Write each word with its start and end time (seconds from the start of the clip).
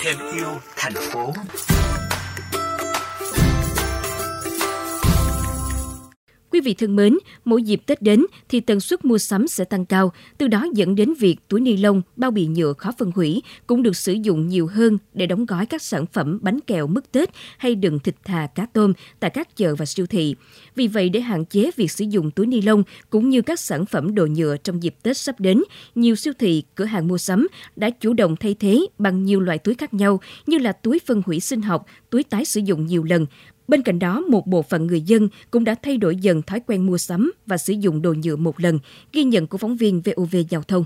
thêm 0.00 0.16
yêu 0.34 0.48
thành 0.76 0.94
phố 1.12 1.32
vị 6.66 6.74
thân 6.74 6.96
mến, 6.96 7.18
mỗi 7.44 7.62
dịp 7.62 7.82
Tết 7.86 8.02
đến 8.02 8.26
thì 8.48 8.60
tần 8.60 8.80
suất 8.80 9.04
mua 9.04 9.18
sắm 9.18 9.46
sẽ 9.46 9.64
tăng 9.64 9.86
cao, 9.86 10.12
từ 10.38 10.48
đó 10.48 10.66
dẫn 10.74 10.94
đến 10.94 11.14
việc 11.14 11.36
túi 11.48 11.60
ni 11.60 11.76
lông, 11.76 12.02
bao 12.16 12.30
bì 12.30 12.46
nhựa 12.46 12.72
khó 12.72 12.92
phân 12.98 13.10
hủy 13.14 13.42
cũng 13.66 13.82
được 13.82 13.96
sử 13.96 14.12
dụng 14.12 14.48
nhiều 14.48 14.66
hơn 14.66 14.98
để 15.14 15.26
đóng 15.26 15.46
gói 15.46 15.66
các 15.66 15.82
sản 15.82 16.06
phẩm 16.12 16.38
bánh 16.42 16.60
kẹo 16.60 16.86
mứt 16.86 17.12
Tết 17.12 17.30
hay 17.58 17.74
đựng 17.74 17.98
thịt 17.98 18.14
thà 18.24 18.46
cá 18.54 18.66
tôm 18.66 18.92
tại 19.20 19.30
các 19.30 19.56
chợ 19.56 19.74
và 19.74 19.86
siêu 19.86 20.06
thị. 20.06 20.34
Vì 20.74 20.88
vậy, 20.88 21.08
để 21.08 21.20
hạn 21.20 21.44
chế 21.44 21.70
việc 21.76 21.90
sử 21.90 22.04
dụng 22.04 22.30
túi 22.30 22.46
ni 22.46 22.62
lông 22.62 22.82
cũng 23.10 23.30
như 23.30 23.42
các 23.42 23.60
sản 23.60 23.86
phẩm 23.86 24.14
đồ 24.14 24.26
nhựa 24.26 24.56
trong 24.56 24.82
dịp 24.82 24.94
Tết 25.02 25.16
sắp 25.16 25.40
đến, 25.40 25.62
nhiều 25.94 26.14
siêu 26.14 26.32
thị, 26.38 26.62
cửa 26.74 26.84
hàng 26.84 27.08
mua 27.08 27.18
sắm 27.18 27.46
đã 27.76 27.90
chủ 27.90 28.12
động 28.12 28.36
thay 28.36 28.54
thế 28.54 28.86
bằng 28.98 29.24
nhiều 29.24 29.40
loại 29.40 29.58
túi 29.58 29.74
khác 29.74 29.94
nhau 29.94 30.20
như 30.46 30.58
là 30.58 30.72
túi 30.72 30.98
phân 31.06 31.22
hủy 31.26 31.40
sinh 31.40 31.62
học, 31.62 31.86
túi 32.10 32.22
tái 32.22 32.44
sử 32.44 32.60
dụng 32.64 32.86
nhiều 32.86 33.04
lần, 33.04 33.26
Bên 33.68 33.82
cạnh 33.82 33.98
đó, 33.98 34.20
một 34.20 34.46
bộ 34.46 34.62
phận 34.62 34.86
người 34.86 35.00
dân 35.00 35.28
cũng 35.50 35.64
đã 35.64 35.74
thay 35.82 35.96
đổi 35.96 36.16
dần 36.16 36.42
thói 36.42 36.60
quen 36.66 36.86
mua 36.86 36.98
sắm 36.98 37.32
và 37.46 37.56
sử 37.56 37.72
dụng 37.72 38.02
đồ 38.02 38.14
nhựa 38.22 38.36
một 38.36 38.60
lần, 38.60 38.78
ghi 39.12 39.24
nhận 39.24 39.46
của 39.46 39.58
phóng 39.58 39.76
viên 39.76 40.02
VOV 40.02 40.36
Giao 40.50 40.62
thông. 40.62 40.84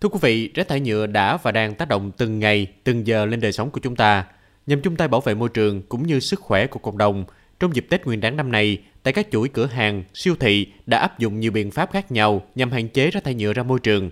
Thưa 0.00 0.08
quý 0.08 0.18
vị, 0.22 0.50
rác 0.54 0.68
thải 0.68 0.80
nhựa 0.80 1.06
đã 1.06 1.36
và 1.42 1.52
đang 1.52 1.74
tác 1.74 1.88
động 1.88 2.12
từng 2.16 2.38
ngày, 2.38 2.66
từng 2.84 3.06
giờ 3.06 3.26
lên 3.26 3.40
đời 3.40 3.52
sống 3.52 3.70
của 3.70 3.80
chúng 3.80 3.96
ta. 3.96 4.26
Nhằm 4.66 4.80
chung 4.80 4.96
tay 4.96 5.08
bảo 5.08 5.20
vệ 5.20 5.34
môi 5.34 5.48
trường 5.48 5.82
cũng 5.82 6.06
như 6.06 6.20
sức 6.20 6.40
khỏe 6.40 6.66
của 6.66 6.78
cộng 6.78 6.98
đồng, 6.98 7.24
trong 7.60 7.74
dịp 7.74 7.86
Tết 7.90 8.06
Nguyên 8.06 8.20
đán 8.20 8.36
năm 8.36 8.52
nay, 8.52 8.78
tại 9.02 9.12
các 9.12 9.26
chuỗi 9.30 9.48
cửa 9.48 9.66
hàng, 9.66 10.04
siêu 10.14 10.34
thị 10.40 10.66
đã 10.86 10.98
áp 10.98 11.18
dụng 11.18 11.40
nhiều 11.40 11.52
biện 11.52 11.70
pháp 11.70 11.92
khác 11.92 12.12
nhau 12.12 12.42
nhằm 12.54 12.70
hạn 12.70 12.88
chế 12.88 13.10
rác 13.10 13.24
thải 13.24 13.34
nhựa 13.34 13.52
ra 13.52 13.62
môi 13.62 13.78
trường. 13.78 14.10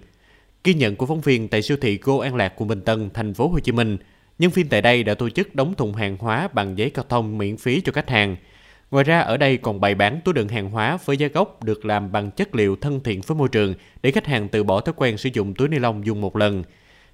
Ghi 0.65 0.75
nhận 0.75 0.97
của 0.97 1.07
phóng 1.07 1.21
viên 1.21 1.49
tại 1.49 1.63
siêu 1.63 1.77
thị 1.81 1.99
Go 2.03 2.19
An 2.23 2.35
Lạc, 2.35 2.53
quận 2.57 2.69
Bình 2.69 2.81
Tân, 2.81 3.11
thành 3.15 3.35
phố 3.35 3.49
Hồ 3.49 3.59
Chí 3.59 3.73
Minh– 3.73 3.97
nhân 4.41 4.51
viên 4.51 4.69
tại 4.69 4.83
đây 4.83 5.03
đã 5.03 5.15
tổ 5.15 5.29
chức 5.31 5.55
đóng 5.55 5.75
thùng 5.75 5.95
hàng 5.95 6.17
hóa 6.21 6.49
bằng 6.53 6.79
giấy 6.79 6.91
carton 6.91 7.39
miễn 7.39 7.57
phí 7.57 7.81
cho 7.81 7.93
khách 7.93 8.11
hàng. 8.11 8.37
Ngoài 8.91 9.05
ra 9.05 9.21
ở 9.21 9.37
đây 9.37 9.57
còn 9.57 9.81
bày 9.81 9.95
bán 9.95 10.21
túi 10.25 10.35
đựng 10.35 10.49
hàng 10.49 10.71
hóa 10.71 10.99
với 11.05 11.17
giá 11.17 11.27
gốc 11.27 11.65
được 11.65 11.85
làm 11.85 12.13
bằng 12.13 12.31
chất 12.31 12.55
liệu 12.55 12.77
thân 12.77 13.01
thiện 13.01 13.21
với 13.21 13.37
môi 13.37 13.49
trường 13.49 13.75
để 14.03 14.11
khách 14.11 14.27
hàng 14.27 14.49
từ 14.49 14.63
bỏ 14.63 14.81
thói 14.81 14.93
quen 14.97 15.19
sử 15.19 15.31
dụng 15.33 15.55
túi 15.55 15.69
ni 15.69 15.79
lông 15.79 16.07
dùng 16.07 16.21
một 16.21 16.37
lần. 16.37 16.63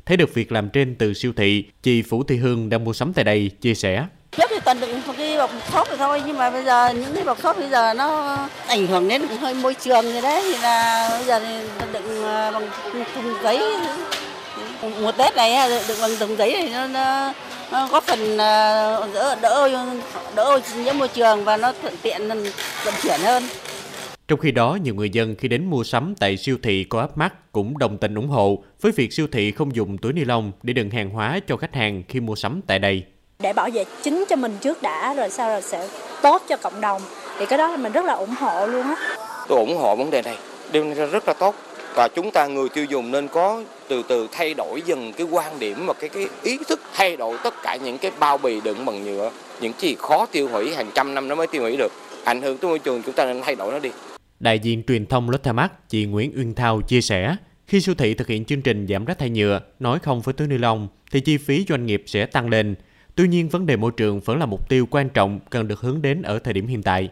Thấy 0.07 0.17
được 0.17 0.35
việc 0.35 0.53
làm 0.53 0.69
trên 0.69 0.95
từ 0.95 1.15
siêu 1.15 1.33
thị, 1.37 1.65
chị 1.83 2.03
Phủ 2.03 2.23
Thị 2.23 2.37
Hương 2.37 2.69
đang 2.69 2.85
mua 2.85 2.93
sắm 2.93 3.13
tại 3.13 3.25
đây 3.25 3.51
chia 3.61 3.75
sẻ. 3.75 4.07
Trước 4.31 4.47
thì 4.51 4.57
toàn 4.65 4.81
đựng 4.81 5.01
một 5.07 5.15
cái 5.17 5.39
bọc 5.39 5.51
xốp 5.73 5.89
rồi 5.89 5.99
thôi, 5.99 6.23
nhưng 6.27 6.39
mà 6.39 6.51
bây 6.51 6.65
giờ 6.65 6.89
những 6.89 7.15
cái 7.15 7.25
bọc 7.25 7.41
xốp 7.41 7.59
bây 7.59 7.71
giờ 7.71 7.95
nó 7.95 8.37
ảnh 8.67 8.87
hưởng 8.87 9.09
đến 9.09 9.23
hơi 9.41 9.55
môi 9.55 9.75
trường 9.75 10.13
rồi 10.13 10.23
đấy, 10.23 10.43
thì 10.45 10.63
là 10.63 11.09
bây 11.11 11.25
giờ 11.25 11.41
thì 11.41 11.69
đựng 11.93 12.23
ờ, 12.23 12.51
bằng 12.53 12.69
thùng 13.15 13.35
giấy 13.43 13.77
mùa 15.01 15.12
Tết 15.12 15.37
này 15.37 15.71
được 15.89 15.95
bằng 16.01 16.11
đồng 16.21 16.37
giấy 16.37 16.57
thì 16.59 16.69
nó, 16.73 16.87
nó, 16.87 17.33
nó 17.73 17.89
góp 17.89 18.05
phần 18.05 18.39
ờ, 18.39 19.09
đỡ 19.15 19.35
đỡ 19.35 19.69
đỡ 20.35 20.43
ô 20.45 20.59
nhiễm 20.85 20.99
môi 20.99 21.09
trường 21.09 21.45
và 21.45 21.57
nó 21.57 21.73
thuận 21.83 21.95
tiện 22.03 22.29
vận 22.84 22.95
chuyển 23.03 23.21
hơn. 23.21 23.43
Trong 24.29 24.39
khi 24.39 24.51
đó, 24.51 24.79
nhiều 24.83 24.95
người 24.95 25.11
dân 25.11 25.34
khi 25.39 25.49
đến 25.49 25.71
mua 25.71 25.84
sắm 25.84 26.15
tại 26.19 26.37
siêu 26.37 26.57
thị 26.62 26.84
có 26.84 27.01
áp 27.01 27.19
mắt 27.19 27.53
cũng 27.53 27.79
đồng 27.79 27.99
tình 27.99 28.15
ủng 28.15 28.29
hộ 28.29 28.62
với 28.81 28.93
việc 28.93 29.12
siêu 29.12 29.27
thị 29.33 29.53
không 29.53 29.77
dùng 29.77 29.99
túi 29.99 30.12
ni 30.12 30.25
lông 30.25 30.53
để 30.62 30.73
đựng 30.73 30.91
hàng 30.91 31.11
hóa 31.11 31.41
cho 31.49 31.57
khách 31.57 31.75
hàng 31.75 32.03
khi 32.09 32.21
mua 32.21 32.34
sắm 32.34 32.61
tại 32.67 32.79
đây. 32.79 33.05
Để 33.39 33.53
bảo 33.53 33.69
vệ 33.73 33.84
chính 34.03 34.25
cho 34.29 34.37
mình 34.37 34.57
trước 34.61 34.83
đã 34.83 35.15
rồi 35.15 35.31
sau 35.31 35.49
rồi 35.49 35.62
sẽ 35.62 35.89
tốt 36.23 36.43
cho 36.49 36.57
cộng 36.57 36.81
đồng 36.81 37.03
thì 37.39 37.47
cái 37.47 37.59
đó 37.59 37.69
là 37.69 37.77
mình 37.77 37.93
rất 37.93 38.05
là 38.05 38.15
ủng 38.15 38.34
hộ 38.39 38.67
luôn 38.67 38.83
á. 38.83 39.17
Tôi 39.49 39.59
ủng 39.59 39.77
hộ 39.77 39.97
vấn 39.97 40.11
đề 40.11 40.23
này, 40.23 40.37
điều 40.73 40.84
này 40.84 40.95
rất 40.95 41.29
là 41.29 41.34
tốt 41.34 41.55
và 41.97 42.09
chúng 42.09 42.31
ta 42.31 42.47
người 42.47 42.69
tiêu 42.69 42.85
dùng 42.85 43.11
nên 43.11 43.29
có 43.29 43.65
từ 43.89 44.03
từ 44.09 44.29
thay 44.33 44.55
đổi 44.55 44.83
dần 44.87 45.13
cái 45.13 45.27
quan 45.31 45.59
điểm 45.59 45.87
và 45.87 45.95
cái 46.01 46.11
cái 46.11 46.29
ý 46.43 46.59
thức 46.69 46.81
thay 46.95 47.17
đổi 47.17 47.37
tất 47.45 47.55
cả 47.63 47.79
những 47.85 47.99
cái 47.99 48.11
bao 48.21 48.39
bì 48.39 48.61
đựng 48.61 48.85
bằng 48.85 49.05
nhựa 49.05 49.31
những 49.61 49.73
gì 49.79 49.95
khó 49.99 50.27
tiêu 50.27 50.49
hủy 50.49 50.75
hàng 50.75 50.91
trăm 50.95 51.15
năm 51.15 51.29
nó 51.29 51.35
mới 51.35 51.47
tiêu 51.47 51.62
hủy 51.62 51.77
được 51.77 51.93
ảnh 52.25 52.43
hưởng 52.43 52.59
tới 52.59 52.69
môi 52.69 52.79
trường 52.79 53.03
chúng 53.03 53.15
ta 53.15 53.25
nên 53.25 53.43
thay 53.43 53.55
đổi 53.55 53.73
nó 53.73 53.79
đi 53.79 53.91
Đại 54.41 54.59
diện 54.59 54.83
truyền 54.89 55.06
thông 55.06 55.31
Lotte 55.31 55.53
chị 55.89 56.05
Nguyễn 56.05 56.33
Uyên 56.37 56.55
Thao 56.55 56.81
chia 56.81 57.01
sẻ, 57.01 57.37
khi 57.67 57.81
siêu 57.81 57.95
thị 57.95 58.15
thực 58.15 58.29
hiện 58.29 58.45
chương 58.45 58.62
trình 58.62 58.87
giảm 58.89 59.05
rác 59.05 59.19
thải 59.19 59.31
nhựa, 59.31 59.61
nói 59.79 59.99
không 59.99 60.21
với 60.21 60.33
túi 60.33 60.49
ni 60.49 60.59
lông, 60.59 60.89
thì 61.12 61.21
chi 61.21 61.37
phí 61.37 61.65
doanh 61.69 61.87
nghiệp 61.87 62.03
sẽ 62.06 62.27
tăng 62.27 62.49
lên. 62.49 62.75
Tuy 63.15 63.29
nhiên, 63.29 63.49
vấn 63.49 63.67
đề 63.67 63.77
môi 63.77 63.93
trường 63.97 64.21
vẫn 64.21 64.39
là 64.39 64.47
mục 64.47 64.69
tiêu 64.69 64.87
quan 64.91 65.09
trọng 65.09 65.41
cần 65.51 65.69
được 65.69 65.81
hướng 65.81 66.03
đến 66.03 66.23
ở 66.23 66.39
thời 66.39 66.55
điểm 66.55 66.67
hiện 66.67 66.83
tại. 66.83 67.09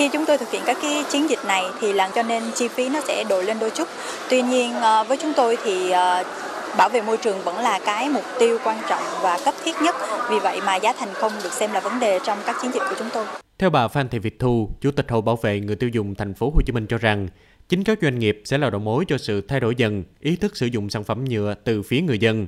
Khi 0.00 0.08
chúng 0.12 0.24
tôi 0.26 0.38
thực 0.38 0.50
hiện 0.50 0.62
các 0.66 0.78
cái 0.82 1.04
chiến 1.10 1.30
dịch 1.30 1.38
này 1.46 1.64
thì 1.80 1.92
làm 1.92 2.10
cho 2.14 2.22
nên 2.22 2.42
chi 2.54 2.68
phí 2.68 2.88
nó 2.88 3.00
sẽ 3.08 3.24
đổi 3.28 3.44
lên 3.44 3.58
đôi 3.58 3.70
chút. 3.70 3.88
Tuy 4.30 4.42
nhiên 4.42 4.72
ờ, 4.74 5.04
với 5.04 5.16
chúng 5.16 5.32
tôi 5.36 5.56
thì 5.64 5.90
ờ, 5.90 6.24
bảo 6.76 6.88
vệ 6.88 7.02
môi 7.02 7.16
trường 7.16 7.42
vẫn 7.42 7.58
là 7.58 7.80
cái 7.86 8.08
mục 8.08 8.24
tiêu 8.38 8.58
quan 8.64 8.78
trọng 8.88 9.02
và 9.22 9.38
cấp 9.44 9.54
thiết 9.64 9.72
nhất. 9.82 9.94
Vì 10.30 10.38
vậy 10.38 10.60
mà 10.66 10.76
giá 10.76 10.92
thành 10.92 11.08
không 11.14 11.32
được 11.44 11.52
xem 11.52 11.72
là 11.72 11.80
vấn 11.80 12.00
đề 12.00 12.18
trong 12.26 12.38
các 12.46 12.56
chiến 12.62 12.70
dịch 12.74 12.82
của 12.90 12.94
chúng 12.98 13.08
tôi. 13.12 13.26
Theo 13.58 13.70
bà 13.70 13.88
Phan 13.88 14.08
Thị 14.08 14.18
Việt 14.18 14.38
Thu, 14.38 14.68
Chủ 14.80 14.90
tịch 14.90 15.10
Hội 15.10 15.22
Bảo 15.22 15.36
vệ 15.36 15.60
người 15.60 15.76
tiêu 15.76 15.90
dùng 15.92 16.14
thành 16.14 16.34
phố 16.34 16.50
Hồ 16.54 16.60
Chí 16.66 16.72
Minh 16.72 16.86
cho 16.86 16.98
rằng, 16.98 17.28
chính 17.68 17.84
các 17.84 17.98
doanh 18.02 18.18
nghiệp 18.18 18.42
sẽ 18.44 18.58
là 18.58 18.70
đầu 18.70 18.80
mối 18.80 19.04
cho 19.08 19.18
sự 19.18 19.40
thay 19.40 19.60
đổi 19.60 19.74
dần 19.76 20.04
ý 20.20 20.36
thức 20.36 20.56
sử 20.56 20.66
dụng 20.66 20.90
sản 20.90 21.04
phẩm 21.04 21.24
nhựa 21.24 21.54
từ 21.64 21.82
phía 21.82 22.00
người 22.00 22.18
dân. 22.18 22.46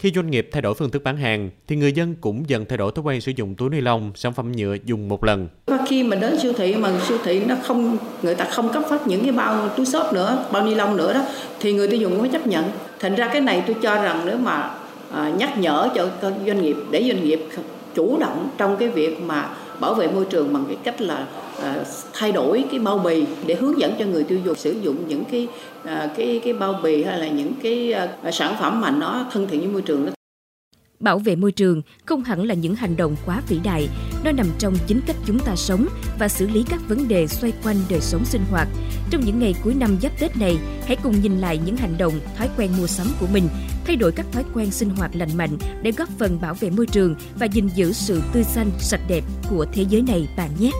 Khi 0.00 0.12
doanh 0.14 0.30
nghiệp 0.30 0.48
thay 0.52 0.62
đổi 0.62 0.74
phương 0.74 0.90
thức 0.90 1.02
bán 1.04 1.16
hàng, 1.16 1.50
thì 1.68 1.76
người 1.76 1.92
dân 1.92 2.14
cũng 2.20 2.48
dần 2.48 2.64
thay 2.68 2.78
đổi 2.78 2.92
thói 2.92 3.02
quen 3.02 3.20
sử 3.20 3.32
dụng 3.36 3.54
túi 3.54 3.70
ni 3.70 3.80
lông, 3.80 4.12
sản 4.14 4.32
phẩm 4.32 4.52
nhựa 4.52 4.76
dùng 4.84 5.08
một 5.08 5.24
lần. 5.24 5.48
Khi 5.88 6.02
mà 6.02 6.16
đến 6.16 6.38
siêu 6.42 6.52
thị 6.56 6.74
mà 6.74 7.00
siêu 7.08 7.18
thị 7.24 7.40
nó 7.46 7.54
không 7.62 7.96
người 8.22 8.34
ta 8.34 8.44
không 8.44 8.72
cấp 8.72 8.82
phát 8.90 9.06
những 9.06 9.22
cái 9.22 9.32
bao 9.32 9.68
túi 9.68 9.86
xốp 9.86 10.12
nữa, 10.12 10.44
bao 10.52 10.66
ni 10.66 10.74
lông 10.74 10.96
nữa 10.96 11.14
đó, 11.14 11.20
thì 11.60 11.72
người 11.72 11.88
tiêu 11.88 12.00
dùng 12.00 12.12
cũng 12.12 12.20
phải 12.20 12.30
chấp 12.30 12.46
nhận. 12.46 12.64
Thành 13.00 13.14
ra 13.14 13.28
cái 13.32 13.40
này 13.40 13.62
tôi 13.66 13.76
cho 13.82 14.02
rằng 14.02 14.22
nếu 14.26 14.36
mà 14.36 14.70
à, 15.12 15.32
nhắc 15.38 15.58
nhở 15.58 15.88
cho 15.94 16.08
doanh 16.46 16.62
nghiệp 16.62 16.76
để 16.90 17.04
doanh 17.08 17.24
nghiệp 17.24 17.40
chủ 17.94 18.18
động 18.18 18.50
trong 18.58 18.76
cái 18.76 18.88
việc 18.88 19.20
mà 19.20 19.48
bảo 19.80 19.94
vệ 19.94 20.08
môi 20.08 20.24
trường 20.24 20.52
bằng 20.52 20.64
cái 20.68 20.76
cách 20.84 21.00
là 21.00 21.26
à, 21.62 21.74
thay 22.12 22.32
đổi 22.32 22.64
cái 22.70 22.80
bao 22.80 22.98
bì 22.98 23.24
để 23.46 23.54
hướng 23.54 23.80
dẫn 23.80 23.92
cho 23.98 24.04
người 24.04 24.24
tiêu 24.24 24.38
dùng 24.44 24.54
sử 24.54 24.70
dụng 24.82 24.96
những 25.08 25.24
cái 25.24 25.48
à, 25.84 26.10
cái 26.16 26.40
cái 26.44 26.52
bao 26.52 26.80
bì 26.82 27.04
hay 27.04 27.18
là 27.18 27.28
những 27.28 27.52
cái 27.62 27.92
à, 27.92 28.30
sản 28.32 28.54
phẩm 28.60 28.80
mà 28.80 28.90
nó 28.90 29.24
thân 29.32 29.46
thiện 29.46 29.60
với 29.60 29.68
môi 29.68 29.82
trường 29.82 30.06
đó. 30.06 30.12
Bảo 31.00 31.18
vệ 31.18 31.36
môi 31.36 31.52
trường 31.52 31.82
không 32.06 32.24
hẳn 32.24 32.44
là 32.44 32.54
những 32.54 32.74
hành 32.74 32.96
động 32.96 33.16
quá 33.26 33.42
vĩ 33.48 33.60
đại, 33.64 33.88
nó 34.24 34.32
nằm 34.32 34.46
trong 34.58 34.74
chính 34.86 35.00
cách 35.06 35.16
chúng 35.26 35.38
ta 35.38 35.56
sống 35.56 35.86
và 36.18 36.28
xử 36.28 36.48
lý 36.48 36.64
các 36.68 36.80
vấn 36.88 37.08
đề 37.08 37.26
xoay 37.26 37.52
quanh 37.64 37.76
đời 37.90 38.00
sống 38.00 38.24
sinh 38.24 38.42
hoạt. 38.50 38.68
Trong 39.10 39.24
những 39.24 39.38
ngày 39.38 39.54
cuối 39.64 39.74
năm 39.74 39.96
giáp 40.02 40.20
Tết 40.20 40.36
này, 40.36 40.58
hãy 40.86 40.96
cùng 41.02 41.22
nhìn 41.22 41.38
lại 41.38 41.58
những 41.64 41.76
hành 41.76 41.98
động, 41.98 42.20
thói 42.36 42.48
quen 42.56 42.70
mua 42.78 42.86
sắm 42.86 43.06
của 43.20 43.26
mình, 43.32 43.48
thay 43.84 43.96
đổi 43.96 44.12
các 44.12 44.26
thói 44.32 44.44
quen 44.54 44.70
sinh 44.70 44.90
hoạt 44.90 45.16
lành 45.16 45.36
mạnh 45.36 45.58
để 45.82 45.92
góp 45.92 46.08
phần 46.18 46.40
bảo 46.40 46.54
vệ 46.54 46.70
môi 46.70 46.86
trường 46.86 47.14
và 47.38 47.46
gìn 47.46 47.68
giữ 47.74 47.92
sự 47.92 48.22
tươi 48.32 48.44
xanh, 48.44 48.70
sạch 48.78 49.00
đẹp 49.08 49.24
của 49.50 49.66
thế 49.72 49.84
giới 49.88 50.02
này 50.02 50.28
bạn 50.36 50.50
nhé. 50.60 50.70